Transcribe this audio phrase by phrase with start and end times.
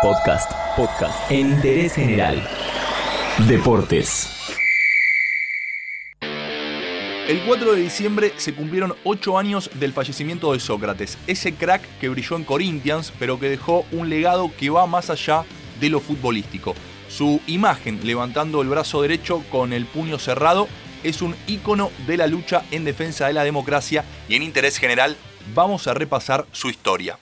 [0.00, 2.40] Podcast, podcast en interés general.
[3.48, 4.28] Deportes.
[7.26, 12.08] El 4 de diciembre se cumplieron 8 años del fallecimiento de Sócrates, ese crack que
[12.08, 15.44] brilló en Corinthians, pero que dejó un legado que va más allá
[15.80, 16.76] de lo futbolístico.
[17.08, 20.68] Su imagen levantando el brazo derecho con el puño cerrado
[21.02, 25.16] es un ícono de la lucha en defensa de la democracia y en interés general
[25.54, 27.18] vamos a repasar su historia.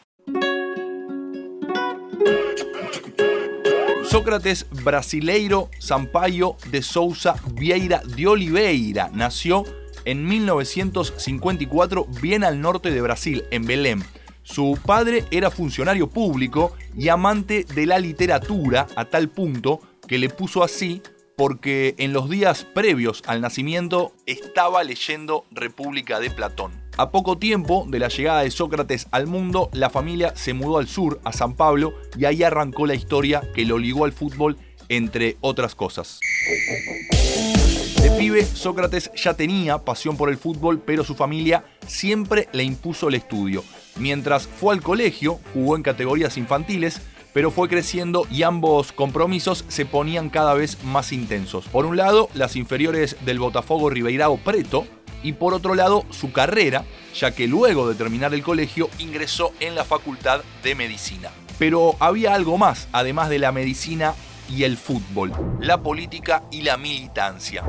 [4.04, 9.64] Sócrates Brasileiro Sampaio de Souza Vieira de Oliveira nació
[10.04, 14.02] en 1954 bien al norte de Brasil, en Belém.
[14.42, 20.28] Su padre era funcionario público y amante de la literatura a tal punto que le
[20.28, 21.02] puso así
[21.36, 26.85] porque en los días previos al nacimiento estaba leyendo República de Platón.
[26.98, 30.88] A poco tiempo de la llegada de Sócrates al mundo, la familia se mudó al
[30.88, 34.56] sur, a San Pablo, y ahí arrancó la historia que lo ligó al fútbol,
[34.88, 36.20] entre otras cosas.
[38.00, 43.08] De pibe, Sócrates ya tenía pasión por el fútbol, pero su familia siempre le impuso
[43.08, 43.62] el estudio.
[43.96, 47.02] Mientras fue al colegio, jugó en categorías infantiles,
[47.34, 51.66] pero fue creciendo y ambos compromisos se ponían cada vez más intensos.
[51.66, 54.86] Por un lado, las inferiores del Botafogo Ribeirao Preto,
[55.22, 59.74] y por otro lado su carrera, ya que luego de terminar el colegio ingresó en
[59.74, 61.30] la Facultad de Medicina.
[61.58, 64.14] Pero había algo más, además de la medicina
[64.50, 67.64] y el fútbol, la política y la militancia.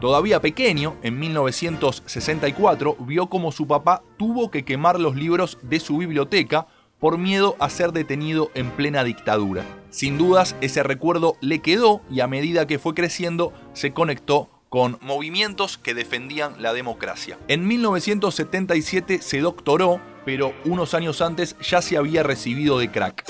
[0.00, 5.98] Todavía pequeño, en 1964, vio como su papá tuvo que quemar los libros de su
[5.98, 6.66] biblioteca
[6.98, 9.64] por miedo a ser detenido en plena dictadura.
[9.90, 14.98] Sin dudas, ese recuerdo le quedó y a medida que fue creciendo se conectó con
[15.02, 17.38] movimientos que defendían la democracia.
[17.48, 23.24] En 1977 se doctoró, pero unos años antes ya se había recibido de crack.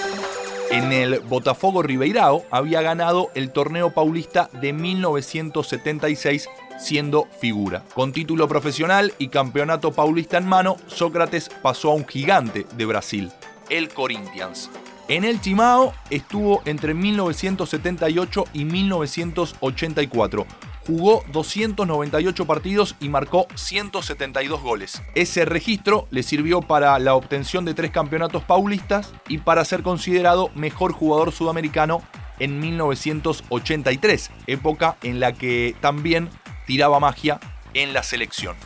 [0.70, 7.84] En el Botafogo Ribeirao había ganado el torneo paulista de 1976 siendo figura.
[7.94, 13.32] Con título profesional y campeonato paulista en mano, Sócrates pasó a un gigante de Brasil,
[13.68, 14.70] el Corinthians.
[15.08, 20.46] En el Timao estuvo entre 1978 y 1984.
[20.86, 25.02] Jugó 298 partidos y marcó 172 goles.
[25.14, 30.50] Ese registro le sirvió para la obtención de tres campeonatos paulistas y para ser considerado
[30.54, 32.02] mejor jugador sudamericano
[32.38, 36.30] en 1983, época en la que también
[36.66, 37.38] tiraba magia
[37.74, 38.56] en la selección.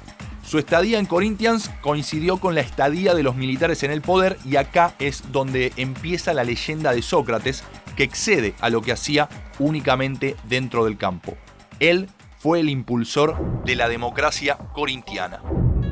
[0.47, 4.57] Su estadía en Corinthians coincidió con la estadía de los militares en el poder y
[4.57, 7.65] acá es donde empieza la leyenda de Sócrates
[7.97, 11.37] que excede a lo que hacía únicamente dentro del campo.
[11.81, 12.09] Él
[12.39, 15.41] fue el impulsor de la democracia corintiana.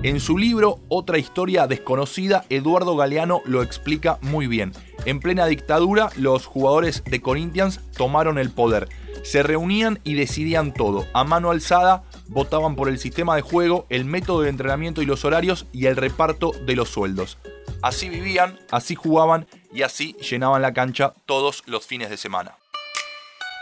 [0.03, 4.73] En su libro Otra historia desconocida, Eduardo Galeano lo explica muy bien.
[5.05, 8.89] En plena dictadura, los jugadores de Corinthians tomaron el poder.
[9.23, 14.05] Se reunían y decidían todo, a mano alzada, votaban por el sistema de juego, el
[14.05, 17.39] método de entrenamiento y los horarios y el reparto de los sueldos.
[17.81, 22.57] Así vivían, así jugaban y así llenaban la cancha todos los fines de semana.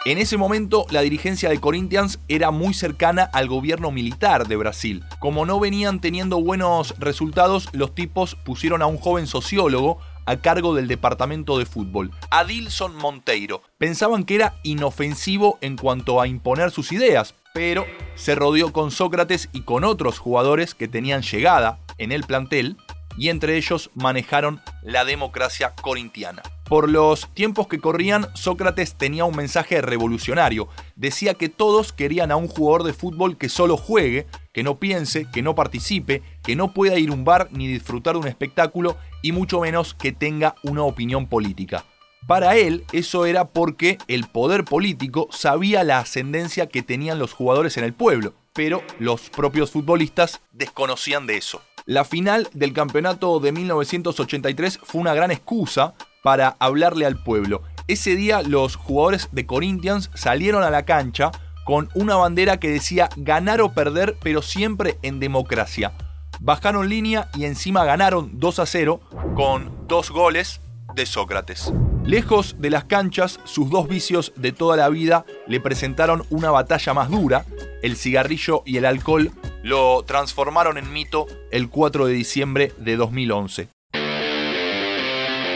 [0.07, 5.05] En ese momento, la dirigencia de Corinthians era muy cercana al gobierno militar de Brasil.
[5.19, 10.75] Como no venían teniendo buenos resultados, los tipos pusieron a un joven sociólogo a cargo
[10.75, 13.61] del departamento de fútbol, Adilson Monteiro.
[13.77, 17.85] Pensaban que era inofensivo en cuanto a imponer sus ideas, pero
[18.15, 22.79] se rodeó con Sócrates y con otros jugadores que tenían llegada en el plantel
[23.21, 26.41] y entre ellos manejaron la democracia corintiana.
[26.65, 30.69] Por los tiempos que corrían, Sócrates tenía un mensaje revolucionario.
[30.97, 35.27] Decía que todos querían a un jugador de fútbol que solo juegue, que no piense,
[35.31, 38.97] que no participe, que no pueda ir a un bar ni disfrutar de un espectáculo
[39.21, 41.85] y mucho menos que tenga una opinión política.
[42.27, 47.77] Para él, eso era porque el poder político sabía la ascendencia que tenían los jugadores
[47.77, 51.61] en el pueblo, pero los propios futbolistas desconocían de eso.
[51.91, 57.63] La final del campeonato de 1983 fue una gran excusa para hablarle al pueblo.
[57.89, 61.33] Ese día los jugadores de Corinthians salieron a la cancha
[61.67, 65.93] con una bandera que decía ganar o perder, pero siempre en democracia.
[66.39, 69.01] Bajaron línea y encima ganaron 2 a 0
[69.35, 70.61] con dos goles
[70.95, 71.73] de Sócrates.
[72.05, 76.95] Lejos de las canchas, sus dos vicios de toda la vida le presentaron una batalla
[76.95, 77.47] más dura.
[77.83, 83.69] El cigarrillo y el alcohol lo transformaron en mito el 4 de diciembre de 2011.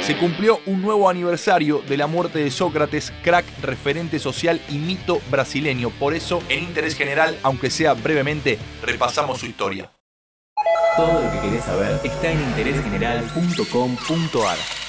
[0.03, 5.19] Se cumplió un nuevo aniversario de la muerte de Sócrates, crack, referente social y mito
[5.31, 5.89] brasileño.
[5.89, 9.91] Por eso, en interés general, aunque sea brevemente, repasamos su historia.
[10.97, 14.84] Todo lo que querés saber está en interésgeneral.com.ar.